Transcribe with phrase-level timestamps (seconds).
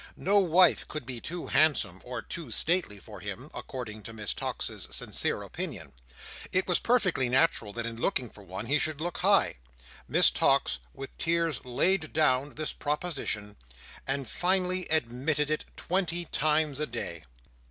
[0.17, 4.87] No wife could be too handsome or too stately for him, according to Miss Tox's
[4.89, 5.91] sincere opinion.
[6.51, 9.57] It was perfectly natural that in looking for one, he should look high.
[10.07, 13.57] Miss Tox with tears laid down this proposition,
[14.07, 17.25] and fully admitted it, twenty times a day.